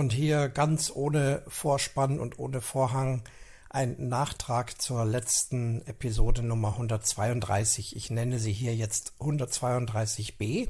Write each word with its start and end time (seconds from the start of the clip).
Und 0.00 0.14
hier 0.14 0.48
ganz 0.48 0.90
ohne 0.90 1.42
Vorspann 1.46 2.20
und 2.20 2.38
ohne 2.38 2.62
Vorhang 2.62 3.22
ein 3.68 4.08
Nachtrag 4.08 4.80
zur 4.80 5.04
letzten 5.04 5.82
Episode 5.82 6.42
Nummer 6.42 6.68
132. 6.68 7.94
Ich 7.94 8.08
nenne 8.08 8.38
sie 8.38 8.54
hier 8.54 8.74
jetzt 8.74 9.12
132b. 9.20 10.68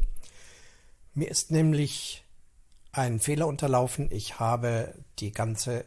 Mir 1.14 1.30
ist 1.30 1.52
nämlich 1.52 2.24
ein 2.90 3.20
Fehler 3.20 3.46
unterlaufen. 3.46 4.10
Ich 4.10 4.40
habe 4.40 4.96
die 5.20 5.30
ganze, 5.30 5.84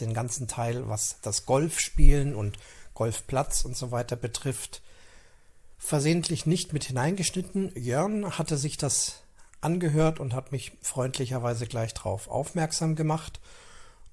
den 0.00 0.12
ganzen 0.12 0.48
Teil, 0.48 0.88
was 0.88 1.20
das 1.22 1.46
Golfspielen 1.46 2.34
und 2.34 2.58
Golfplatz 2.94 3.64
und 3.64 3.76
so 3.76 3.92
weiter 3.92 4.16
betrifft, 4.16 4.82
versehentlich 5.78 6.46
nicht 6.46 6.72
mit 6.72 6.82
hineingeschnitten. 6.82 7.70
Jörn 7.76 8.38
hatte 8.38 8.56
sich 8.56 8.76
das 8.76 9.21
angehört 9.62 10.20
und 10.20 10.34
hat 10.34 10.52
mich 10.52 10.72
freundlicherweise 10.80 11.66
gleich 11.66 11.94
darauf 11.94 12.28
aufmerksam 12.28 12.96
gemacht 12.96 13.40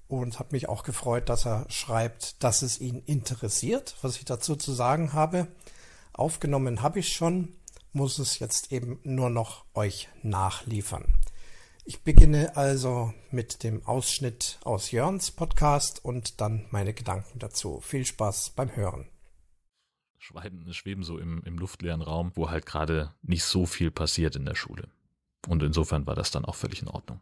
und 0.08 0.38
hat 0.38 0.52
mich 0.52 0.68
auch 0.68 0.82
gefreut, 0.82 1.28
dass 1.28 1.46
er 1.46 1.66
schreibt, 1.68 2.42
dass 2.42 2.62
es 2.62 2.80
ihn 2.80 3.02
interessiert, 3.06 3.96
was 4.02 4.16
ich 4.16 4.24
dazu 4.24 4.56
zu 4.56 4.72
sagen 4.72 5.12
habe. 5.12 5.46
Aufgenommen 6.12 6.82
habe 6.82 6.98
ich 6.98 7.12
schon, 7.12 7.54
muss 7.92 8.18
es 8.18 8.38
jetzt 8.38 8.72
eben 8.72 8.98
nur 9.04 9.30
noch 9.30 9.64
euch 9.74 10.08
nachliefern. 10.22 11.04
Ich 11.84 12.02
beginne 12.02 12.56
also 12.56 13.14
mit 13.30 13.62
dem 13.62 13.84
Ausschnitt 13.86 14.58
aus 14.64 14.90
Jörns 14.90 15.30
Podcast 15.30 16.04
und 16.04 16.40
dann 16.40 16.66
meine 16.70 16.92
Gedanken 16.92 17.38
dazu. 17.38 17.80
Viel 17.80 18.04
Spaß 18.04 18.50
beim 18.50 18.76
Hören. 18.76 19.08
Schweiben, 20.18 20.72
schweben 20.74 21.02
so 21.02 21.18
im, 21.18 21.42
im 21.44 21.58
luftleeren 21.58 22.02
Raum, 22.02 22.32
wo 22.34 22.50
halt 22.50 22.66
gerade 22.66 23.14
nicht 23.22 23.44
so 23.44 23.64
viel 23.64 23.90
passiert 23.90 24.36
in 24.36 24.44
der 24.44 24.54
Schule. 24.54 24.88
Und 25.48 25.62
insofern 25.62 26.06
war 26.06 26.14
das 26.14 26.30
dann 26.30 26.44
auch 26.44 26.54
völlig 26.54 26.82
in 26.82 26.88
Ordnung. 26.88 27.20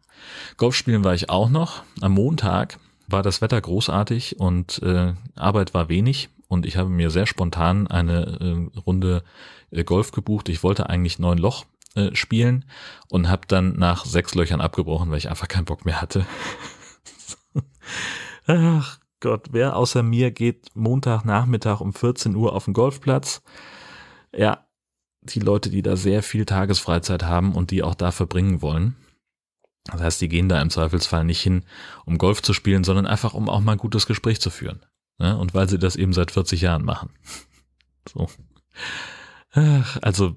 Golf 0.57 0.75
spielen 0.75 1.03
war 1.03 1.13
ich 1.13 1.29
auch 1.29 1.49
noch. 1.49 1.83
Am 2.01 2.13
Montag 2.13 2.79
war 3.07 3.23
das 3.23 3.41
Wetter 3.41 3.59
großartig 3.59 4.39
und 4.39 4.81
äh, 4.83 5.13
Arbeit 5.35 5.73
war 5.73 5.89
wenig 5.89 6.29
und 6.47 6.65
ich 6.65 6.77
habe 6.77 6.89
mir 6.89 7.09
sehr 7.11 7.25
spontan 7.25 7.87
eine 7.87 8.69
äh, 8.73 8.79
Runde 8.79 9.23
äh, 9.71 9.83
Golf 9.83 10.11
gebucht. 10.11 10.49
Ich 10.49 10.63
wollte 10.63 10.89
eigentlich 10.89 11.19
neun 11.19 11.37
Loch 11.37 11.65
äh, 11.95 12.13
spielen 12.15 12.65
und 13.09 13.29
habe 13.29 13.47
dann 13.47 13.73
nach 13.77 14.05
sechs 14.05 14.35
Löchern 14.35 14.61
abgebrochen, 14.61 15.09
weil 15.11 15.17
ich 15.17 15.29
einfach 15.29 15.47
keinen 15.47 15.65
Bock 15.65 15.85
mehr 15.85 16.01
hatte. 16.01 16.25
Ach 18.47 18.99
Gott, 19.19 19.47
wer 19.51 19.75
außer 19.75 20.03
mir 20.03 20.31
geht 20.31 20.75
Montagnachmittag 20.75 21.81
um 21.81 21.93
14 21.93 22.35
Uhr 22.35 22.53
auf 22.53 22.65
den 22.65 22.73
Golfplatz? 22.73 23.41
Ja, 24.35 24.65
die 25.21 25.39
Leute, 25.39 25.69
die 25.69 25.81
da 25.81 25.95
sehr 25.95 26.23
viel 26.23 26.45
Tagesfreizeit 26.45 27.23
haben 27.23 27.53
und 27.53 27.71
die 27.71 27.83
auch 27.83 27.95
da 27.95 28.11
verbringen 28.11 28.61
wollen. 28.61 28.95
Das 29.85 30.01
heißt, 30.01 30.21
die 30.21 30.29
gehen 30.29 30.49
da 30.49 30.61
im 30.61 30.69
Zweifelsfall 30.69 31.23
nicht 31.23 31.41
hin, 31.41 31.63
um 32.05 32.17
Golf 32.17 32.41
zu 32.41 32.53
spielen, 32.53 32.83
sondern 32.83 33.07
einfach, 33.07 33.33
um 33.33 33.49
auch 33.49 33.59
mal 33.59 33.73
ein 33.73 33.77
gutes 33.77 34.05
Gespräch 34.05 34.39
zu 34.39 34.49
führen. 34.49 34.85
Ja, 35.19 35.33
und 35.33 35.53
weil 35.53 35.67
sie 35.67 35.79
das 35.79 35.95
eben 35.95 36.13
seit 36.13 36.31
40 36.31 36.61
Jahren 36.61 36.83
machen. 36.85 37.11
So. 38.07 38.27
Also 39.51 40.35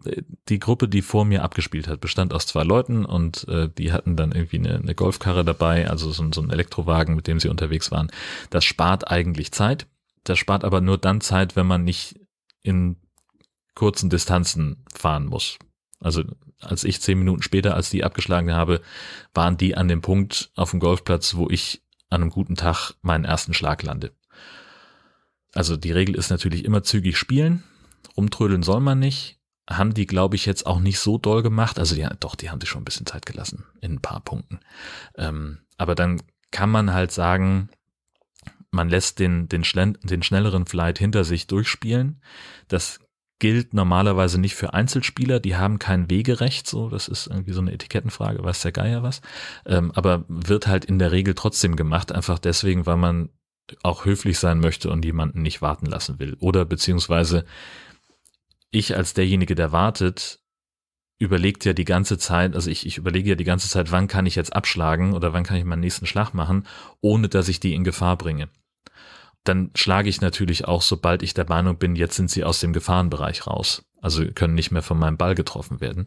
die 0.48 0.58
Gruppe, 0.58 0.88
die 0.88 1.00
vor 1.00 1.24
mir 1.24 1.42
abgespielt 1.42 1.86
hat, 1.86 2.00
bestand 2.00 2.34
aus 2.34 2.46
zwei 2.46 2.64
Leuten 2.64 3.04
und 3.04 3.46
äh, 3.48 3.68
die 3.68 3.92
hatten 3.92 4.16
dann 4.16 4.32
irgendwie 4.32 4.58
eine, 4.58 4.76
eine 4.76 4.94
Golfkarre 4.94 5.44
dabei, 5.44 5.88
also 5.88 6.10
so, 6.10 6.30
so 6.32 6.40
ein 6.42 6.50
Elektrowagen, 6.50 7.14
mit 7.14 7.26
dem 7.26 7.38
sie 7.38 7.48
unterwegs 7.48 7.90
waren. 7.90 8.10
Das 8.50 8.64
spart 8.64 9.10
eigentlich 9.10 9.52
Zeit. 9.52 9.86
Das 10.24 10.38
spart 10.38 10.64
aber 10.64 10.80
nur 10.80 10.98
dann 10.98 11.20
Zeit, 11.20 11.56
wenn 11.56 11.66
man 11.66 11.84
nicht 11.84 12.20
in 12.62 12.96
kurzen 13.74 14.10
Distanzen 14.10 14.84
fahren 14.94 15.26
muss. 15.26 15.58
Also 16.00 16.24
als 16.60 16.84
ich 16.84 17.00
zehn 17.00 17.18
Minuten 17.18 17.42
später, 17.42 17.74
als 17.74 17.90
die 17.90 18.04
abgeschlagen 18.04 18.52
habe, 18.52 18.82
waren 19.34 19.56
die 19.56 19.76
an 19.76 19.88
dem 19.88 20.00
Punkt 20.00 20.50
auf 20.56 20.70
dem 20.70 20.80
Golfplatz, 20.80 21.34
wo 21.34 21.48
ich 21.48 21.82
an 22.10 22.22
einem 22.22 22.30
guten 22.30 22.56
Tag 22.56 22.94
meinen 23.02 23.24
ersten 23.24 23.54
Schlag 23.54 23.82
lande. 23.82 24.12
Also 25.54 25.76
die 25.76 25.92
Regel 25.92 26.14
ist 26.14 26.30
natürlich 26.30 26.64
immer 26.64 26.82
zügig 26.82 27.16
spielen. 27.16 27.62
Rumtrödeln 28.16 28.62
soll 28.62 28.80
man 28.80 28.98
nicht. 28.98 29.38
Haben 29.68 29.94
die, 29.94 30.06
glaube 30.06 30.34
ich, 30.36 30.44
jetzt 30.44 30.66
auch 30.66 30.80
nicht 30.80 30.98
so 30.98 31.18
doll 31.18 31.42
gemacht. 31.42 31.78
Also 31.78 31.94
die, 31.94 32.06
doch, 32.20 32.34
die 32.34 32.50
haben 32.50 32.60
sich 32.60 32.68
schon 32.68 32.82
ein 32.82 32.86
bisschen 32.86 33.06
Zeit 33.06 33.26
gelassen 33.26 33.64
in 33.80 33.94
ein 33.94 34.02
paar 34.02 34.20
Punkten. 34.20 34.60
Ähm, 35.16 35.58
aber 35.78 35.94
dann 35.94 36.22
kann 36.50 36.70
man 36.70 36.92
halt 36.92 37.12
sagen, 37.12 37.70
man 38.70 38.88
lässt 38.88 39.18
den, 39.18 39.48
den, 39.48 39.62
den 40.02 40.22
schnelleren 40.22 40.66
Flight 40.66 40.98
hinter 40.98 41.24
sich 41.24 41.46
durchspielen. 41.46 42.22
Das 42.68 43.00
gilt 43.42 43.74
normalerweise 43.74 44.40
nicht 44.40 44.54
für 44.54 44.72
Einzelspieler, 44.72 45.40
die 45.40 45.56
haben 45.56 45.80
kein 45.80 46.08
Wegerecht, 46.08 46.68
so, 46.68 46.88
das 46.88 47.08
ist 47.08 47.26
irgendwie 47.26 47.50
so 47.50 47.60
eine 47.60 47.72
Etikettenfrage, 47.72 48.44
weiß 48.44 48.62
der 48.62 48.70
Geier 48.70 49.02
was, 49.02 49.20
ähm, 49.66 49.90
aber 49.96 50.24
wird 50.28 50.68
halt 50.68 50.84
in 50.84 51.00
der 51.00 51.10
Regel 51.10 51.34
trotzdem 51.34 51.74
gemacht, 51.74 52.12
einfach 52.12 52.38
deswegen, 52.38 52.86
weil 52.86 52.98
man 52.98 53.30
auch 53.82 54.04
höflich 54.04 54.38
sein 54.38 54.60
möchte 54.60 54.90
und 54.92 55.04
jemanden 55.04 55.42
nicht 55.42 55.60
warten 55.60 55.86
lassen 55.86 56.20
will. 56.20 56.36
Oder 56.38 56.64
beziehungsweise 56.64 57.44
ich 58.70 58.96
als 58.96 59.12
derjenige, 59.12 59.56
der 59.56 59.72
wartet, 59.72 60.38
überlegt 61.18 61.64
ja 61.64 61.72
die 61.72 61.84
ganze 61.84 62.18
Zeit, 62.18 62.54
also 62.54 62.70
ich, 62.70 62.86
ich 62.86 62.96
überlege 62.96 63.30
ja 63.30 63.34
die 63.34 63.42
ganze 63.42 63.68
Zeit, 63.68 63.90
wann 63.90 64.06
kann 64.06 64.24
ich 64.24 64.36
jetzt 64.36 64.54
abschlagen 64.54 65.14
oder 65.14 65.32
wann 65.32 65.42
kann 65.42 65.56
ich 65.56 65.64
meinen 65.64 65.80
nächsten 65.80 66.06
Schlag 66.06 66.32
machen, 66.32 66.64
ohne 67.00 67.28
dass 67.28 67.48
ich 67.48 67.58
die 67.58 67.74
in 67.74 67.82
Gefahr 67.82 68.16
bringe 68.16 68.50
dann 69.44 69.70
schlage 69.74 70.08
ich 70.08 70.20
natürlich 70.20 70.66
auch, 70.66 70.82
sobald 70.82 71.22
ich 71.22 71.34
der 71.34 71.48
Meinung 71.48 71.76
bin, 71.76 71.96
jetzt 71.96 72.16
sind 72.16 72.30
sie 72.30 72.44
aus 72.44 72.60
dem 72.60 72.72
Gefahrenbereich 72.72 73.46
raus. 73.46 73.84
Also 74.00 74.24
können 74.32 74.54
nicht 74.54 74.70
mehr 74.70 74.82
von 74.82 74.98
meinem 74.98 75.16
Ball 75.16 75.34
getroffen 75.34 75.80
werden. 75.80 76.06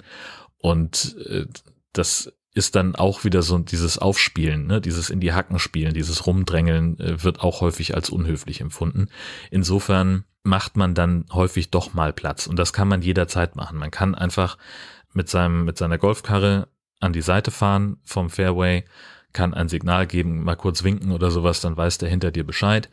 Und 0.57 1.16
äh, 1.28 1.46
das 1.94 2.31
ist 2.53 2.75
dann 2.75 2.96
auch 2.96 3.25
wieder 3.25 3.41
so 3.41 3.57
dieses 3.57 3.97
Aufspielen, 3.97 4.66
ne? 4.66 4.79
dieses 4.79 5.09
in 5.09 5.19
die 5.19 5.34
Hacken 5.34 5.59
spielen, 5.59 5.94
dieses 5.94 6.25
Rumdrängeln 6.25 6.97
äh, 7.00 7.23
wird 7.23 7.41
auch 7.41 7.62
häufig 7.62 7.96
als 7.96 8.09
unhöflich 8.09 8.62
empfunden. 8.62 9.09
Insofern 9.52 10.23
macht 10.44 10.78
man 10.78 10.94
dann 10.94 11.25
häufig 11.34 11.69
doch 11.69 11.94
mal 11.94 12.13
Platz 12.13 12.47
und 12.47 12.57
das 12.57 12.72
kann 12.72 12.88
man 12.88 13.02
jederzeit 13.02 13.57
machen. 13.57 13.78
Man 13.78 13.91
kann 13.91 14.16
einfach 14.16 14.57
mit 15.13 15.28
seinem 15.28 15.66
mit 15.66 15.78
seiner 15.78 15.97
Golfkarre 15.97 16.69
an 17.02 17.13
die 17.13 17.22
Seite 17.22 17.52
fahren 17.52 17.97
vom 18.03 18.29
Fairway 18.29 18.85
kann 19.35 19.53
ein 19.53 19.69
Signal 19.69 20.07
geben, 20.07 20.44
mal 20.44 20.56
kurz 20.56 20.84
winken 20.84 21.12
oder 21.12 21.29
sowas, 21.29 21.62
dann 21.62 21.78
weiß 21.78 22.00
der 22.00 22.09
hinter 22.09 22.31
dir 22.31 22.44
Bescheid 22.44 22.90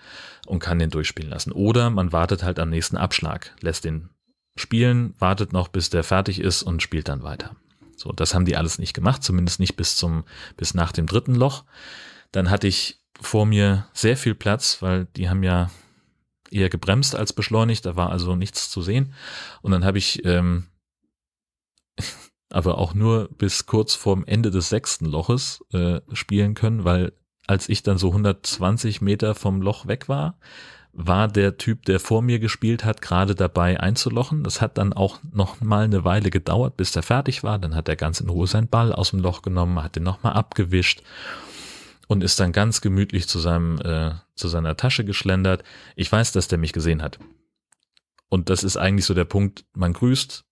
und 0.47 0.58
kann 0.58 0.78
den 0.78 0.91
durchspielen 0.91 1.30
lassen. 1.30 1.53
Oder 1.53 1.88
man 1.88 2.12
wartet 2.12 2.42
halt 2.42 2.58
am 2.58 2.69
nächsten 2.69 2.98
Abschlag, 2.98 3.54
lässt 3.60 3.84
den 3.84 4.10
spielen, 4.56 5.14
wartet 5.19 5.54
noch, 5.54 5.69
bis 5.69 5.88
der 5.88 6.03
fertig 6.03 6.41
ist 6.41 6.62
und 6.62 6.82
spielt 6.82 7.08
dann 7.08 7.22
weiter. 7.22 7.56
So, 7.97 8.12
das 8.12 8.34
haben 8.34 8.44
die 8.44 8.56
alles 8.56 8.78
nicht 8.78 8.92
gemacht, 8.92 9.22
zumindest 9.22 9.60
nicht 9.60 9.76
bis 9.76 9.97
zum, 9.97 10.25
bis 10.56 10.75
nach 10.75 10.92
dem 10.92 11.06
dritten 11.06 11.34
Loch. 11.34 11.64
Dann 12.32 12.50
hatte 12.50 12.66
ich 12.66 13.00
vor 13.20 13.47
mir 13.47 13.86
sehr 13.92 14.16
viel 14.16 14.34
Platz, 14.34 14.82
weil 14.82 15.06
die 15.16 15.30
haben 15.30 15.44
ja 15.44 15.70
eher 16.50 16.69
gebremst 16.69 17.14
als 17.14 17.32
beschleunigt, 17.32 17.86
da 17.86 17.97
war 17.97 18.10
also 18.10 18.34
nichts 18.34 18.69
zu 18.69 18.82
sehen. 18.82 19.14
Und 19.62 19.70
dann 19.70 19.84
habe 19.84 19.98
ich 19.98 20.24
ähm, 20.24 20.66
aber 22.53 22.79
auch 22.79 22.95
nur 22.95 23.29
bis 23.39 23.67
kurz 23.67 23.95
vorm 23.95 24.25
Ende 24.25 24.51
des 24.51 24.69
sechsten 24.69 25.07
Loches 25.07 25.65
äh, 25.73 26.01
spielen 26.13 26.55
können, 26.55 26.85
weil 26.85 27.13
als 27.47 27.69
ich 27.69 27.83
dann 27.83 27.99
so 27.99 28.09
120 28.09 29.01
Meter 29.01 29.35
vom 29.35 29.63
Loch 29.63 29.87
weg 29.87 30.09
war, 30.09 30.39
war 30.93 31.27
der 31.27 31.57
Typ, 31.57 31.87
der 31.87 31.99
vor 32.01 32.21
mir 32.21 32.39
gespielt 32.39 32.85
hat, 32.85 33.01
gerade 33.01 33.35
dabei 33.35 33.81
einzulochen. 33.81 34.45
Das 34.45 34.61
hat 34.61 34.77
dann 34.77 34.93
auch 34.93 35.21
noch 35.33 35.61
mal 35.61 35.85
eine 35.85 36.05
Weile 36.05 36.31
gedauert, 36.31 36.77
bis 36.77 36.93
der 36.93 37.03
fertig 37.03 37.43
war. 37.43 37.59
Dann 37.59 37.75
hat 37.75 37.89
er 37.89 37.97
ganz 37.97 38.21
in 38.21 38.29
Ruhe 38.29 38.47
seinen 38.47 38.69
Ball 38.69 38.93
aus 38.93 39.11
dem 39.11 39.21
Loch 39.21 39.43
genommen, 39.43 39.83
hat 39.83 39.97
den 39.97 40.03
nochmal 40.03 40.34
abgewischt 40.34 41.03
und 42.09 42.23
ist 42.23 42.39
dann 42.39 42.53
ganz 42.53 42.83
gemütlich 42.83 43.27
zu 43.27 43.39
seinem 43.39 43.81
äh, 43.81 44.13
zu 44.34 44.49
seiner 44.49 44.77
Tasche 44.77 45.05
geschlendert. 45.05 45.65
Ich 45.97 46.13
weiß, 46.13 46.33
dass 46.33 46.49
der 46.49 46.59
mich 46.59 46.75
gesehen 46.75 47.03
hat. 47.03 47.19
Und 48.29 48.51
das 48.51 48.63
ist 48.63 48.77
eigentlich 48.77 49.07
so 49.07 49.15
der 49.15 49.25
Punkt, 49.25 49.65
man 49.75 49.95
grüßt, 49.95 50.45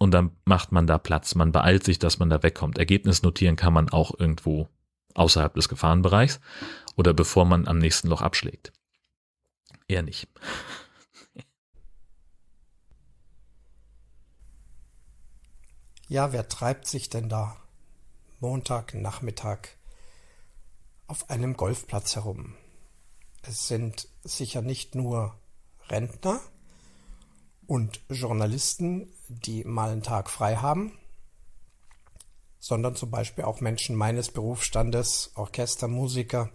und 0.00 0.12
dann 0.12 0.30
macht 0.46 0.72
man 0.72 0.86
da 0.86 0.96
Platz. 0.96 1.34
Man 1.34 1.52
beeilt 1.52 1.84
sich, 1.84 1.98
dass 1.98 2.18
man 2.18 2.30
da 2.30 2.42
wegkommt. 2.42 2.78
Ergebnis 2.78 3.22
notieren 3.22 3.56
kann 3.56 3.74
man 3.74 3.90
auch 3.90 4.18
irgendwo 4.18 4.66
außerhalb 5.14 5.52
des 5.52 5.68
Gefahrenbereichs 5.68 6.40
oder 6.96 7.12
bevor 7.12 7.44
man 7.44 7.68
am 7.68 7.76
nächsten 7.78 8.08
Loch 8.08 8.22
abschlägt. 8.22 8.72
Eher 9.86 10.02
nicht. 10.02 10.28
Ja, 16.08 16.32
wer 16.32 16.48
treibt 16.48 16.88
sich 16.88 17.08
denn 17.08 17.28
da 17.28 17.56
Montagnachmittag 18.40 19.68
auf 21.06 21.30
einem 21.30 21.56
Golfplatz 21.56 22.16
herum? 22.16 22.56
Es 23.42 23.68
sind 23.68 24.08
sicher 24.24 24.60
nicht 24.60 24.96
nur 24.96 25.38
Rentner, 25.88 26.40
und 27.70 28.00
Journalisten, 28.08 29.12
die 29.28 29.62
mal 29.62 29.92
einen 29.92 30.02
Tag 30.02 30.28
frei 30.28 30.56
haben, 30.56 30.90
sondern 32.58 32.96
zum 32.96 33.12
Beispiel 33.12 33.44
auch 33.44 33.60
Menschen 33.60 33.94
meines 33.94 34.32
Berufsstandes, 34.32 35.30
Orchestermusiker, 35.36 36.50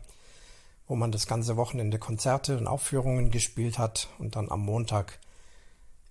wo 0.89 0.97
man 0.97 1.13
das 1.13 1.25
ganze 1.25 1.55
Wochenende 1.55 1.99
Konzerte 1.99 2.57
und 2.57 2.67
Aufführungen 2.67 3.31
gespielt 3.31 3.79
hat 3.79 4.09
und 4.19 4.35
dann 4.35 4.51
am 4.51 4.59
Montag 4.65 5.19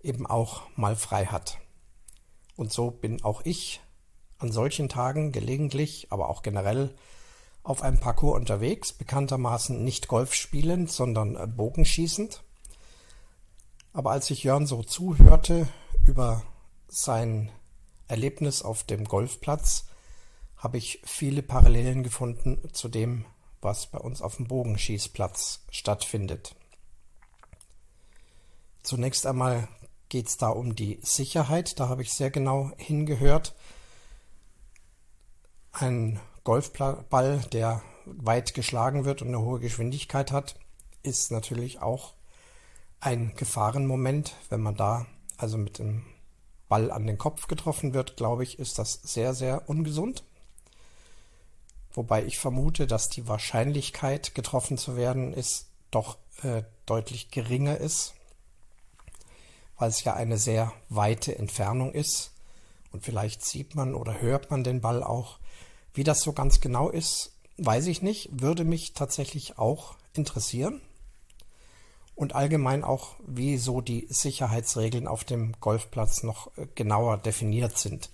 eben 0.01 0.27
auch 0.27 0.63
mal 0.75 0.97
frei 0.97 1.27
hat. 1.27 1.59
Und 2.57 2.73
so 2.73 2.91
bin 2.91 3.23
auch 3.25 3.43
ich 3.45 3.83
an 4.39 4.53
solchen 4.53 4.89
Tagen 4.89 5.33
gelegentlich, 5.33 6.07
aber 6.09 6.31
auch 6.31 6.41
generell 6.41 6.95
auf 7.63 7.83
einem 7.83 8.01
Parcours 8.01 8.41
unterwegs, 8.41 8.95
bekanntermaßen 8.95 9.85
nicht 9.85 10.09
Golf 10.09 10.33
spielend, 10.33 10.91
sondern 10.91 11.55
Bogenschießend. 11.57 12.43
Aber 13.95 14.11
als 14.11 14.29
ich 14.31 14.43
Jörn 14.43 14.67
so 14.67 14.83
zuhörte 14.83 15.69
über 16.05 16.43
sein 16.89 17.53
Erlebnis 18.09 18.61
auf 18.61 18.83
dem 18.83 19.05
Golfplatz, 19.05 19.87
habe 20.57 20.79
ich 20.79 21.01
viele 21.05 21.43
Parallelen 21.43 22.03
gefunden 22.03 22.59
zu 22.73 22.89
dem, 22.89 23.25
was 23.61 23.87
bei 23.87 23.99
uns 23.99 24.21
auf 24.21 24.37
dem 24.37 24.49
Bogenschießplatz 24.49 25.61
stattfindet. 25.71 26.57
Zunächst 28.83 29.27
einmal 29.27 29.69
geht 30.09 30.27
es 30.27 30.39
da 30.39 30.49
um 30.49 30.75
die 30.75 30.99
Sicherheit, 31.03 31.79
da 31.79 31.89
habe 31.89 32.03
ich 32.03 32.13
sehr 32.13 32.31
genau 32.31 32.73
hingehört. 32.77 33.55
Ein 35.71 36.21
Golfball, 36.43 37.47
der 37.53 37.81
weit 38.07 38.55
geschlagen 38.55 39.05
wird 39.05 39.23
und 39.23 39.29
eine 39.29 39.41
hohe 39.41 39.61
Geschwindigkeit 39.61 40.33
hat, 40.33 40.57
ist 41.05 41.31
natürlich 41.31 41.81
auch 41.81 42.15
ein 43.05 43.35
Gefahrenmoment. 43.37 44.35
Wenn 44.49 44.61
man 44.61 44.77
da 44.77 45.07
also 45.37 45.59
mit 45.59 45.79
dem 45.79 46.05
Ball 46.69 46.91
an 46.91 47.07
den 47.07 47.19
Kopf 47.19 47.47
getroffen 47.47 47.95
wird, 47.95 48.17
glaube 48.17 48.43
ich, 48.43 48.59
ist 48.59 48.79
das 48.79 48.95
sehr, 49.03 49.35
sehr 49.35 49.69
ungesund. 49.69 50.25
Wobei 51.93 52.25
ich 52.25 52.39
vermute, 52.39 52.87
dass 52.87 53.09
die 53.09 53.29
Wahrscheinlichkeit, 53.29 54.35
getroffen 54.35 54.79
zu 54.79 54.97
werden, 54.97 55.33
ist 55.33 55.69
doch 55.91 56.19
äh, 56.43 56.63
deutlich 56.87 57.31
geringer 57.31 57.77
ist, 57.77 58.15
weil 59.79 59.91
es 59.91 60.03
ja 60.03 60.15
eine 60.15 60.39
sehr 60.39 60.73
weite 60.89 61.39
Entfernung 61.39 61.93
ist. 61.93 62.33
Und 62.91 63.05
vielleicht 63.05 63.45
sieht 63.45 63.75
man 63.75 63.95
oder 63.95 64.21
hört 64.21 64.51
man 64.51 64.65
den 64.65 64.81
Ball 64.81 65.03
auch 65.03 65.39
wie 65.95 66.05
das 66.05 66.21
so 66.21 66.33
ganz 66.33 66.61
genau 66.61 66.91
ist, 66.91 67.33
weiß 67.57 67.87
ich 67.87 68.03
nicht, 68.03 68.29
würde 68.33 68.65
mich 68.65 68.93
tatsächlich 68.93 69.59
auch 69.59 69.95
interessieren. 70.13 70.81
Und 72.15 72.35
allgemein 72.35 72.85
auch, 72.85 73.17
wie 73.27 73.57
so 73.57 73.81
die 73.81 74.07
Sicherheitsregeln 74.09 75.09
auf 75.09 75.25
dem 75.25 75.53
Golfplatz 75.61 76.23
noch 76.23 76.57
äh, 76.57 76.67
genauer 76.75 77.19
definiert 77.19 77.77
sind, 77.77 78.11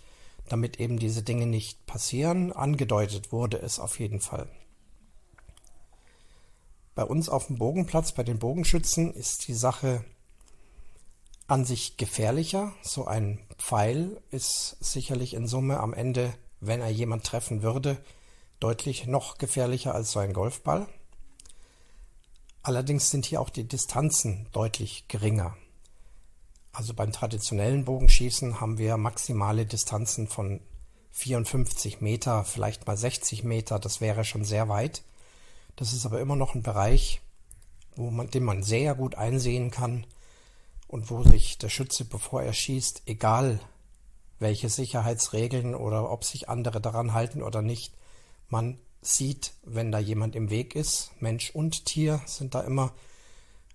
damit 0.48 0.80
eben 0.80 0.98
diese 0.98 1.22
Dinge 1.22 1.46
nicht 1.46 1.86
passieren. 1.86 2.52
Angedeutet 2.52 3.30
wurde 3.32 3.58
es 3.58 3.78
auf 3.78 3.98
jeden 3.98 4.20
Fall. 4.20 4.48
Bei 6.94 7.04
uns 7.04 7.28
auf 7.28 7.46
dem 7.46 7.58
Bogenplatz, 7.58 8.12
bei 8.12 8.22
den 8.22 8.38
Bogenschützen, 8.38 9.12
ist 9.12 9.48
die 9.48 9.54
Sache 9.54 10.04
an 11.46 11.64
sich 11.64 11.96
gefährlicher. 11.96 12.72
So 12.82 13.06
ein 13.06 13.38
Pfeil 13.58 14.20
ist 14.30 14.76
sicherlich 14.80 15.34
in 15.34 15.46
Summe 15.46 15.80
am 15.80 15.94
Ende 15.94 16.32
wenn 16.60 16.80
er 16.80 16.90
jemand 16.90 17.24
treffen 17.24 17.62
würde, 17.62 17.98
deutlich 18.60 19.06
noch 19.06 19.38
gefährlicher 19.38 19.94
als 19.94 20.12
so 20.12 20.20
ein 20.20 20.32
Golfball. 20.32 20.86
Allerdings 22.62 23.10
sind 23.10 23.24
hier 23.26 23.40
auch 23.40 23.50
die 23.50 23.66
Distanzen 23.66 24.46
deutlich 24.52 25.08
geringer. 25.08 25.56
Also 26.72 26.94
beim 26.94 27.10
traditionellen 27.10 27.84
Bogenschießen 27.84 28.60
haben 28.60 28.78
wir 28.78 28.96
maximale 28.96 29.66
Distanzen 29.66 30.28
von 30.28 30.60
54 31.12 32.00
Meter, 32.00 32.44
vielleicht 32.44 32.86
mal 32.86 32.96
60 32.96 33.44
Meter, 33.44 33.78
das 33.78 34.00
wäre 34.00 34.24
schon 34.24 34.44
sehr 34.44 34.68
weit. 34.68 35.02
Das 35.76 35.92
ist 35.92 36.06
aber 36.06 36.20
immer 36.20 36.36
noch 36.36 36.54
ein 36.54 36.62
Bereich, 36.62 37.20
wo 37.96 38.10
man, 38.10 38.30
den 38.30 38.44
man 38.44 38.62
sehr 38.62 38.94
gut 38.94 39.16
einsehen 39.16 39.70
kann 39.70 40.06
und 40.86 41.10
wo 41.10 41.24
sich 41.24 41.58
der 41.58 41.70
Schütze, 41.70 42.04
bevor 42.04 42.42
er 42.42 42.52
schießt, 42.52 43.02
egal 43.06 43.60
welche 44.38 44.68
Sicherheitsregeln 44.68 45.74
oder 45.74 46.10
ob 46.10 46.24
sich 46.24 46.48
andere 46.48 46.80
daran 46.80 47.12
halten 47.12 47.42
oder 47.42 47.62
nicht. 47.62 47.94
Man 48.48 48.78
sieht, 49.02 49.52
wenn 49.64 49.92
da 49.92 49.98
jemand 49.98 50.36
im 50.36 50.50
Weg 50.50 50.74
ist, 50.74 51.10
Mensch 51.20 51.50
und 51.50 51.84
Tier 51.86 52.20
sind 52.26 52.54
da 52.54 52.60
immer 52.60 52.92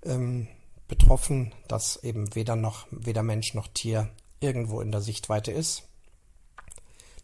ähm, 0.04 0.48
betroffen, 0.88 1.54
dass 1.68 2.04
eben 2.04 2.36
weder 2.36 2.56
noch 2.56 2.88
weder 2.92 3.24
Mensch 3.24 3.54
noch 3.54 3.68
Tier 3.68 4.10
irgendwo 4.40 4.82
in 4.82 4.92
der 4.92 5.02
Sichtweite 5.02 5.52
ist. 5.52 5.84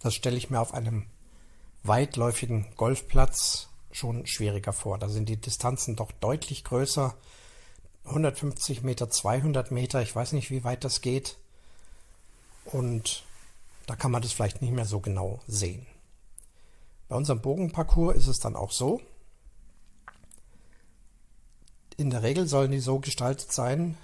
Das 0.01 0.15
stelle 0.15 0.37
ich 0.37 0.49
mir 0.49 0.59
auf 0.59 0.73
einem 0.73 1.05
weitläufigen 1.83 2.67
Golfplatz 2.75 3.69
schon 3.91 4.25
schwieriger 4.25 4.73
vor. 4.73 4.97
Da 4.97 5.09
sind 5.09 5.29
die 5.29 5.37
Distanzen 5.37 5.95
doch 5.95 6.11
deutlich 6.11 6.63
größer. 6.63 7.15
150 8.05 8.81
Meter, 8.81 9.09
200 9.09 9.69
Meter, 9.69 10.01
ich 10.01 10.15
weiß 10.15 10.31
nicht, 10.31 10.49
wie 10.49 10.63
weit 10.63 10.83
das 10.83 11.01
geht. 11.01 11.37
Und 12.65 13.23
da 13.85 13.95
kann 13.95 14.11
man 14.11 14.21
das 14.21 14.31
vielleicht 14.31 14.61
nicht 14.61 14.73
mehr 14.73 14.85
so 14.85 14.99
genau 14.99 15.39
sehen. 15.47 15.85
Bei 17.11 17.17
unserem 17.17 17.41
Bogenparcours 17.41 18.15
ist 18.15 18.27
es 18.27 18.39
dann 18.39 18.55
auch 18.55 18.71
so. 18.71 19.01
In 21.97 22.09
der 22.09 22.23
Regel 22.23 22.47
sollen 22.47 22.71
die 22.71 22.79
so 22.79 22.99
gestaltet 22.99 23.51
sein, 23.51 23.97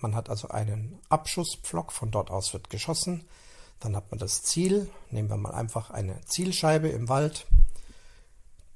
man 0.00 0.14
hat 0.14 0.28
also 0.28 0.48
einen 0.48 0.98
Abschusspflock, 1.08 1.92
von 1.92 2.10
dort 2.10 2.30
aus 2.30 2.52
wird 2.52 2.68
geschossen. 2.68 3.24
Dann 3.78 3.96
hat 3.96 4.10
man 4.10 4.18
das 4.18 4.42
Ziel, 4.42 4.90
nehmen 5.10 5.30
wir 5.30 5.38
mal 5.38 5.54
einfach 5.54 5.88
eine 5.88 6.20
Zielscheibe 6.26 6.90
im 6.90 7.08
Wald. 7.08 7.46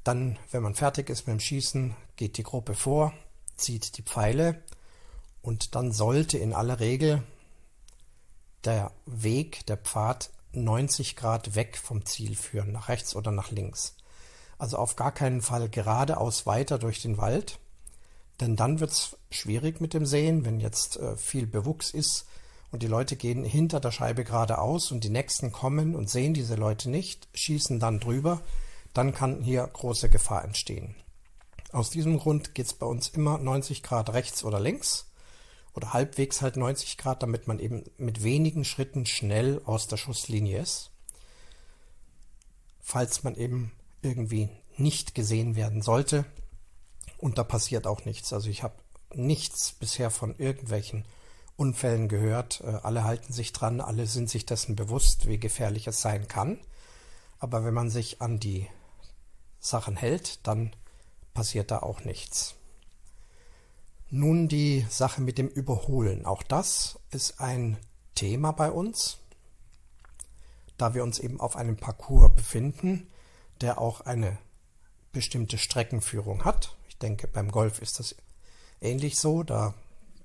Dann, 0.04 0.38
wenn 0.50 0.62
man 0.62 0.74
fertig 0.74 1.10
ist 1.10 1.26
mit 1.26 1.34
dem 1.34 1.40
Schießen, 1.40 1.94
geht 2.16 2.38
die 2.38 2.44
Gruppe 2.44 2.74
vor, 2.74 3.12
zieht 3.56 3.98
die 3.98 4.02
Pfeile 4.02 4.62
und 5.42 5.74
dann 5.74 5.92
sollte 5.92 6.38
in 6.38 6.54
aller 6.54 6.80
Regel 6.80 7.22
der 8.64 8.90
Weg, 9.04 9.66
der 9.66 9.76
Pfad 9.76 10.30
90 10.56 11.16
Grad 11.16 11.54
weg 11.54 11.76
vom 11.76 12.04
Ziel 12.04 12.36
führen, 12.36 12.72
nach 12.72 12.88
rechts 12.88 13.16
oder 13.16 13.30
nach 13.30 13.50
links. 13.50 13.96
Also 14.58 14.78
auf 14.78 14.96
gar 14.96 15.12
keinen 15.12 15.42
Fall 15.42 15.68
geradeaus 15.68 16.46
weiter 16.46 16.78
durch 16.78 17.02
den 17.02 17.18
Wald, 17.18 17.58
denn 18.40 18.56
dann 18.56 18.80
wird 18.80 18.90
es 18.90 19.16
schwierig 19.30 19.80
mit 19.80 19.94
dem 19.94 20.06
Sehen, 20.06 20.44
wenn 20.44 20.60
jetzt 20.60 20.96
äh, 20.96 21.16
viel 21.16 21.46
Bewuchs 21.46 21.90
ist 21.90 22.26
und 22.70 22.82
die 22.82 22.88
Leute 22.88 23.16
gehen 23.16 23.44
hinter 23.44 23.80
der 23.80 23.92
Scheibe 23.92 24.24
geradeaus 24.24 24.90
und 24.90 25.04
die 25.04 25.10
nächsten 25.10 25.52
kommen 25.52 25.94
und 25.94 26.10
sehen 26.10 26.34
diese 26.34 26.56
Leute 26.56 26.90
nicht, 26.90 27.28
schießen 27.34 27.78
dann 27.78 28.00
drüber, 28.00 28.40
dann 28.92 29.14
kann 29.14 29.42
hier 29.42 29.66
große 29.66 30.08
Gefahr 30.08 30.44
entstehen. 30.44 30.94
Aus 31.72 31.90
diesem 31.90 32.18
Grund 32.18 32.54
geht 32.54 32.66
es 32.66 32.74
bei 32.74 32.86
uns 32.86 33.08
immer 33.08 33.38
90 33.38 33.82
Grad 33.82 34.12
rechts 34.12 34.44
oder 34.44 34.60
links 34.60 35.06
oder 35.74 35.92
halbwegs 35.92 36.40
halt 36.40 36.56
90 36.56 36.96
Grad, 36.98 37.22
damit 37.22 37.48
man 37.48 37.58
eben 37.58 37.84
mit 37.98 38.22
wenigen 38.22 38.64
Schritten 38.64 39.06
schnell 39.06 39.60
aus 39.64 39.86
der 39.86 39.96
Schusslinie 39.96 40.60
ist. 40.60 40.90
Falls 42.80 43.24
man 43.24 43.34
eben 43.34 43.72
irgendwie 44.02 44.50
nicht 44.76 45.14
gesehen 45.14 45.56
werden 45.56 45.82
sollte. 45.82 46.24
Und 47.18 47.38
da 47.38 47.44
passiert 47.44 47.86
auch 47.86 48.04
nichts. 48.04 48.32
Also 48.32 48.50
ich 48.50 48.62
habe 48.62 48.74
nichts 49.14 49.72
bisher 49.72 50.10
von 50.10 50.36
irgendwelchen 50.38 51.04
Unfällen 51.56 52.08
gehört. 52.08 52.60
Äh, 52.60 52.78
alle 52.82 53.04
halten 53.04 53.32
sich 53.32 53.52
dran, 53.52 53.80
alle 53.80 54.06
sind 54.06 54.28
sich 54.28 54.46
dessen 54.46 54.76
bewusst, 54.76 55.26
wie 55.26 55.38
gefährlich 55.38 55.86
es 55.86 56.00
sein 56.00 56.28
kann. 56.28 56.58
Aber 57.38 57.64
wenn 57.64 57.74
man 57.74 57.90
sich 57.90 58.20
an 58.20 58.38
die 58.40 58.66
Sachen 59.60 59.96
hält, 59.96 60.46
dann 60.46 60.74
passiert 61.32 61.70
da 61.70 61.78
auch 61.80 62.04
nichts. 62.04 62.56
Nun 64.16 64.46
die 64.46 64.86
Sache 64.90 65.20
mit 65.20 65.38
dem 65.38 65.48
Überholen. 65.48 66.24
Auch 66.24 66.44
das 66.44 67.00
ist 67.10 67.40
ein 67.40 67.78
Thema 68.14 68.52
bei 68.52 68.70
uns, 68.70 69.18
da 70.78 70.94
wir 70.94 71.02
uns 71.02 71.18
eben 71.18 71.40
auf 71.40 71.56
einem 71.56 71.76
Parcours 71.76 72.32
befinden, 72.32 73.08
der 73.60 73.80
auch 73.80 74.02
eine 74.02 74.38
bestimmte 75.10 75.58
Streckenführung 75.58 76.44
hat. 76.44 76.76
Ich 76.88 76.96
denke, 76.98 77.26
beim 77.26 77.50
Golf 77.50 77.82
ist 77.82 77.98
das 77.98 78.14
ähnlich 78.80 79.18
so. 79.18 79.42
Da 79.42 79.74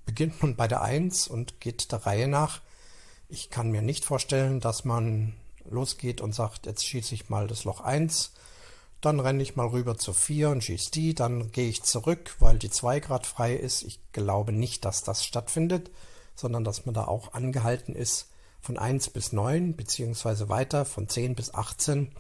beginnt 0.06 0.40
man 0.44 0.56
bei 0.56 0.68
der 0.68 0.84
1 0.84 1.28
und 1.28 1.60
geht 1.60 1.92
der 1.92 2.06
Reihe 2.06 2.28
nach. 2.28 2.62
Ich 3.28 3.50
kann 3.50 3.72
mir 3.72 3.82
nicht 3.82 4.06
vorstellen, 4.06 4.60
dass 4.60 4.86
man 4.86 5.34
losgeht 5.68 6.22
und 6.22 6.36
sagt, 6.36 6.68
jetzt 6.68 6.86
schieße 6.86 7.16
ich 7.16 7.30
mal 7.30 7.48
das 7.48 7.64
Loch 7.64 7.82
1 7.82 8.34
dann 9.02 9.20
renne 9.20 9.42
ich 9.42 9.56
mal 9.56 9.68
rüber 9.68 9.98
zur 9.98 10.14
4 10.14 10.50
und 10.50 10.64
schieße 10.64 10.92
die. 10.92 11.16
Dann 11.16 11.52
gehe 11.52 11.70
ich 11.70 11.84
zurück, 11.84 12.36
weil 12.40 12.58
die 12.58 12.70
2 12.70 13.00
Grad 13.00 13.26
frei 13.26 13.56
ist. 13.56 13.84
Ich 13.84 14.00
glaube 14.12 14.52
nicht, 14.52 14.84
dass 14.84 15.04
das 15.04 15.24
stattfindet, 15.26 15.90
sondern 16.36 16.64
dass 16.64 16.86
man 16.86 16.94
da 16.94 17.06
auch 17.06 17.34
angehalten 17.34 17.96
ist, 17.96 18.30
von 18.62 18.78
1 18.78 19.12
bis 19.12 19.32
9 19.32 19.76
beziehungsweise 19.76 20.50
weiter 20.50 20.84
von 20.84 21.08
10 21.08 21.36
bis 21.36 21.54
18 21.54 22.12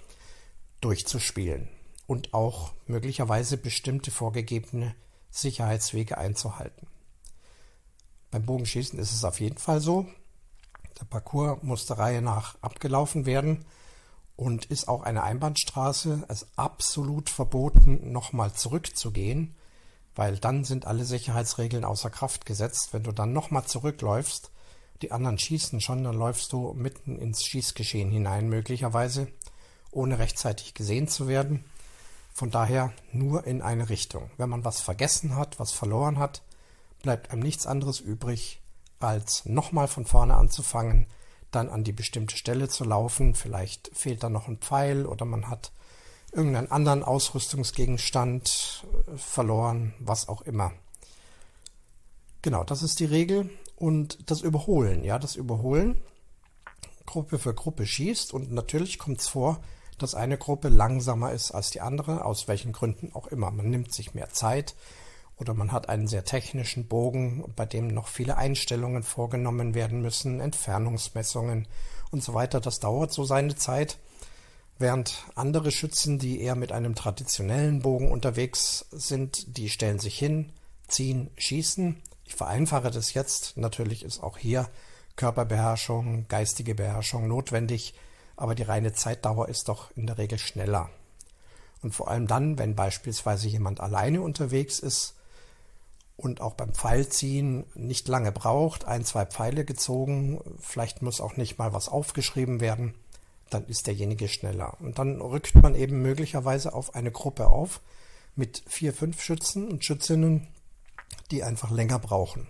durchzuspielen 0.79 1.67
und 2.07 2.33
auch 2.33 2.71
möglicherweise 2.87 3.57
bestimmte 3.57 4.09
vorgegebene 4.09 4.95
Sicherheitswege 5.31 6.17
einzuhalten. 6.17 6.87
Beim 8.31 8.45
Bogenschießen 8.45 8.97
ist 8.97 9.11
es 9.11 9.25
auf 9.25 9.41
jeden 9.41 9.57
Fall 9.57 9.81
so. 9.81 10.07
Der 10.99 11.05
Parcours 11.05 11.61
muss 11.61 11.85
der 11.85 11.97
Reihe 11.97 12.21
nach 12.21 12.55
abgelaufen 12.61 13.25
werden 13.25 13.65
und 14.39 14.63
ist 14.63 14.87
auch 14.87 15.03
eine 15.03 15.23
Einbahnstraße. 15.23 16.23
Es 16.29 16.43
ist 16.43 16.51
absolut 16.55 17.29
verboten, 17.29 18.13
nochmal 18.13 18.53
zurückzugehen, 18.53 19.53
weil 20.15 20.37
dann 20.37 20.63
sind 20.63 20.87
alle 20.87 21.03
Sicherheitsregeln 21.03 21.83
außer 21.83 22.09
Kraft 22.09 22.45
gesetzt. 22.45 22.93
Wenn 22.93 23.03
du 23.03 23.11
dann 23.11 23.33
nochmal 23.33 23.65
zurückläufst, 23.65 24.49
die 25.01 25.11
anderen 25.11 25.37
schießen 25.37 25.81
schon, 25.81 26.05
dann 26.05 26.15
läufst 26.15 26.53
du 26.53 26.71
mitten 26.71 27.19
ins 27.19 27.43
Schießgeschehen 27.43 28.11
hinein, 28.11 28.47
möglicherweise, 28.47 29.27
ohne 29.91 30.19
rechtzeitig 30.19 30.73
gesehen 30.73 31.09
zu 31.09 31.27
werden. 31.27 31.65
Von 32.33 32.49
daher 32.49 32.93
nur 33.11 33.45
in 33.45 33.61
eine 33.61 33.89
Richtung. 33.89 34.31
Wenn 34.37 34.49
man 34.49 34.63
was 34.63 34.79
vergessen 34.79 35.35
hat, 35.35 35.59
was 35.59 35.73
verloren 35.73 36.17
hat, 36.17 36.43
bleibt 37.03 37.31
einem 37.31 37.41
nichts 37.41 37.67
anderes 37.67 37.99
übrig, 37.99 38.61
als 39.01 39.43
nochmal 39.45 39.89
von 39.89 40.05
vorne 40.05 40.35
anzufangen, 40.35 41.07
dann 41.51 41.69
an 41.69 41.83
die 41.83 41.91
bestimmte 41.91 42.37
Stelle 42.37 42.69
zu 42.69 42.83
laufen. 42.83 43.35
Vielleicht 43.35 43.89
fehlt 43.93 44.23
da 44.23 44.29
noch 44.29 44.47
ein 44.47 44.57
Pfeil 44.57 45.05
oder 45.05 45.25
man 45.25 45.49
hat 45.49 45.71
irgendeinen 46.31 46.71
anderen 46.71 47.03
Ausrüstungsgegenstand 47.03 48.85
äh, 49.07 49.17
verloren, 49.17 49.93
was 49.99 50.29
auch 50.29 50.41
immer. 50.41 50.71
Genau, 52.41 52.63
das 52.63 52.83
ist 52.83 52.99
die 52.99 53.05
Regel. 53.05 53.49
Und 53.75 54.29
das 54.29 54.41
Überholen, 54.41 55.03
ja, 55.03 55.19
das 55.19 55.35
Überholen, 55.35 56.01
Gruppe 57.05 57.39
für 57.39 57.53
Gruppe 57.53 57.87
schießt 57.87 58.33
und 58.33 58.51
natürlich 58.51 58.99
kommt 58.99 59.21
es 59.21 59.29
vor, 59.29 59.61
dass 59.97 60.15
eine 60.15 60.37
Gruppe 60.37 60.69
langsamer 60.69 61.31
ist 61.31 61.51
als 61.51 61.71
die 61.71 61.81
andere, 61.81 62.25
aus 62.25 62.47
welchen 62.47 62.71
Gründen 62.71 63.11
auch 63.13 63.27
immer. 63.27 63.51
Man 63.51 63.69
nimmt 63.69 63.93
sich 63.93 64.13
mehr 64.13 64.29
Zeit 64.29 64.75
oder 65.39 65.53
man 65.53 65.71
hat 65.71 65.87
einen 65.87 66.07
sehr 66.07 66.25
technischen 66.25 66.87
Bogen, 66.87 67.45
bei 67.55 67.65
dem 67.65 67.87
noch 67.87 68.07
viele 68.07 68.37
Einstellungen 68.37 69.03
vorgenommen 69.03 69.73
werden 69.73 70.01
müssen, 70.01 70.41
Entfernungsmessungen 70.41 71.67
und 72.11 72.23
so 72.23 72.33
weiter. 72.33 72.59
Das 72.59 72.79
dauert 72.79 73.13
so 73.13 73.23
seine 73.23 73.55
Zeit. 73.55 73.97
Während 74.77 75.25
andere 75.35 75.71
Schützen, 75.71 76.19
die 76.19 76.41
eher 76.41 76.55
mit 76.55 76.71
einem 76.71 76.93
traditionellen 76.93 77.81
Bogen 77.81 78.11
unterwegs 78.11 78.85
sind, 78.91 79.57
die 79.57 79.69
stellen 79.69 79.99
sich 79.99 80.17
hin, 80.17 80.51
ziehen, 80.87 81.31
schießen. 81.37 82.01
Ich 82.25 82.35
vereinfache 82.35 82.91
das 82.91 83.13
jetzt. 83.13 83.57
Natürlich 83.57 84.03
ist 84.03 84.21
auch 84.21 84.37
hier 84.37 84.69
Körperbeherrschung, 85.15 86.27
geistige 86.27 86.75
Beherrschung 86.75 87.27
notwendig, 87.27 87.93
aber 88.37 88.55
die 88.55 88.63
reine 88.63 88.93
Zeitdauer 88.93 89.49
ist 89.49 89.67
doch 89.67 89.91
in 89.97 90.07
der 90.07 90.17
Regel 90.17 90.39
schneller. 90.39 90.89
Und 91.81 91.93
vor 91.93 92.09
allem 92.09 92.27
dann, 92.27 92.57
wenn 92.57 92.75
beispielsweise 92.75 93.47
jemand 93.47 93.79
alleine 93.79 94.21
unterwegs 94.21 94.79
ist, 94.79 95.15
und 96.19 96.41
auch 96.41 96.53
beim 96.53 96.73
Pfeilziehen 96.73 97.65
nicht 97.75 98.07
lange 98.07 98.31
braucht, 98.31 98.85
ein, 98.85 99.05
zwei 99.05 99.25
Pfeile 99.25 99.65
gezogen, 99.65 100.41
vielleicht 100.59 101.01
muss 101.01 101.21
auch 101.21 101.37
nicht 101.37 101.57
mal 101.57 101.73
was 101.73 101.87
aufgeschrieben 101.87 102.59
werden, 102.59 102.93
dann 103.49 103.65
ist 103.65 103.87
derjenige 103.87 104.27
schneller. 104.27 104.77
Und 104.79 104.99
dann 104.99 105.21
rückt 105.21 105.55
man 105.55 105.75
eben 105.75 106.01
möglicherweise 106.01 106.73
auf 106.73 106.93
eine 106.93 107.11
Gruppe 107.11 107.47
auf 107.47 107.81
mit 108.35 108.63
vier, 108.67 108.93
fünf 108.93 109.21
Schützen 109.21 109.69
und 109.69 109.85
Schützinnen, 109.85 110.47
die 111.31 111.43
einfach 111.43 111.71
länger 111.71 111.99
brauchen. 111.99 112.47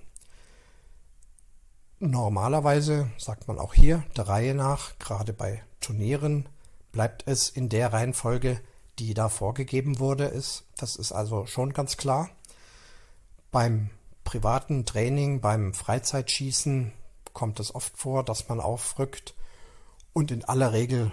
Normalerweise, 2.00 3.12
sagt 3.18 3.48
man 3.48 3.60
auch 3.60 3.74
hier, 3.74 4.04
der 4.18 4.28
Reihe 4.28 4.56
nach, 4.56 4.98
gerade 5.00 5.34
bei 5.34 5.62
Turnieren, 5.80 6.48
bleibt 6.92 7.28
es 7.28 7.50
in 7.50 7.70
der 7.70 7.94
Reihenfolge, 7.94 8.62
die 8.98 9.14
da 9.14 9.30
vorgegeben 9.30 10.00
wurde, 10.00 10.26
ist. 10.26 10.64
Das 10.78 10.96
ist 10.96 11.12
also 11.12 11.46
schon 11.46 11.74
ganz 11.74 11.98
klar. 11.98 12.30
Beim 13.52 13.90
privaten 14.24 14.86
Training, 14.86 15.42
beim 15.42 15.74
Freizeitschießen 15.74 16.94
kommt 17.34 17.60
es 17.60 17.74
oft 17.74 17.98
vor, 17.98 18.24
dass 18.24 18.48
man 18.48 18.60
aufrückt 18.60 19.36
und 20.14 20.32
in 20.32 20.44
aller 20.46 20.74
Regel 20.74 21.12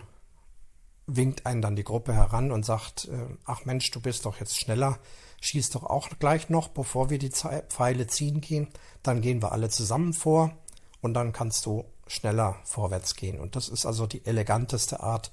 winkt 1.07 1.47
einen 1.47 1.63
dann 1.63 1.77
die 1.77 1.85
Gruppe 1.85 2.13
heran 2.13 2.51
und 2.51 2.65
sagt, 2.65 3.07
äh, 3.07 3.37
ach 3.45 3.65
Mensch, 3.65 3.91
du 3.91 4.01
bist 4.01 4.27
doch 4.27 4.41
jetzt 4.41 4.59
schneller, 4.59 4.99
schieß 5.41 5.71
doch 5.71 5.85
auch 5.85 6.09
gleich 6.19 6.49
noch, 6.49 6.69
bevor 6.69 7.11
wir 7.11 7.19
die 7.19 7.31
Pfeile 7.31 8.07
ziehen 8.09 8.41
gehen, 8.41 8.69
dann 9.03 9.21
gehen 9.21 9.41
wir 9.41 9.53
alle 9.53 9.71
zusammen 9.71 10.13
vor 10.13 10.53
und 11.01 11.15
dann 11.15 11.33
kannst 11.33 11.65
du 11.67 11.85
schneller 12.07 12.57
vorwärts 12.65 13.15
gehen. 13.15 13.39
Und 13.39 13.57
das 13.57 13.69
ist 13.69 13.87
also 13.87 14.07
die 14.07 14.25
eleganteste 14.27 15.01
Art 15.01 15.33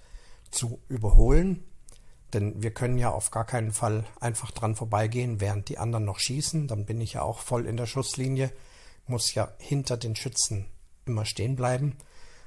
zu 0.52 0.80
überholen. 0.88 1.64
Denn 2.34 2.62
wir 2.62 2.72
können 2.72 2.98
ja 2.98 3.12
auf 3.12 3.32
gar 3.32 3.46
keinen 3.46 3.72
Fall 3.72 4.06
einfach 4.20 4.52
dran 4.52 4.76
vorbeigehen, 4.76 5.40
während 5.40 5.70
die 5.70 5.78
anderen 5.78 6.06
noch 6.06 6.20
schießen. 6.20 6.68
Dann 6.68 6.86
bin 6.86 7.00
ich 7.00 7.14
ja 7.14 7.22
auch 7.22 7.40
voll 7.40 7.68
in 7.68 7.78
der 7.78 7.86
Schusslinie, 7.86 8.52
muss 9.06 9.34
ja 9.34 9.54
hinter 9.60 9.98
den 9.98 10.16
Schützen 10.16 10.66
immer 11.06 11.26
stehen 11.26 11.56
bleiben. 11.56 11.98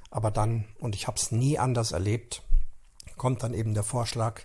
Aber 0.09 0.31
dann, 0.31 0.65
und 0.79 0.95
ich 0.95 1.07
habe 1.07 1.17
es 1.17 1.31
nie 1.31 1.57
anders 1.57 1.91
erlebt, 1.91 2.41
kommt 3.17 3.43
dann 3.43 3.53
eben 3.53 3.73
der 3.73 3.83
Vorschlag, 3.83 4.41